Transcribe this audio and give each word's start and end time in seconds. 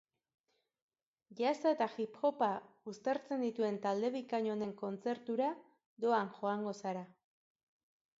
Jazza 1.41 1.73
eta 1.75 1.87
hip 1.97 2.15
hopa 2.29 2.47
uztartzen 2.91 3.43
dituen 3.47 3.77
talde 3.83 4.09
bikain 4.15 4.49
honen 4.55 4.71
kontzertura 4.81 5.51
doan 6.07 6.33
joango 6.39 6.75
zara. 6.79 7.05